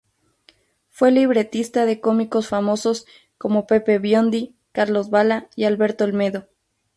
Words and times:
Fue 0.89 1.11
libretista 1.11 1.85
de 1.85 2.01
cómicos 2.01 2.47
famosos 2.47 3.05
como 3.37 3.67
Pepe 3.67 3.99
Biondi, 3.99 4.55
Carlos 4.71 5.11
Balá 5.11 5.47
y 5.55 5.65
Alberto 5.65 6.05
Olmedo. 6.05 6.47